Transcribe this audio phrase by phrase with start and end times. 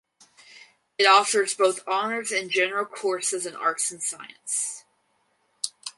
[0.97, 4.83] It offers both honours and general courses in arts and science.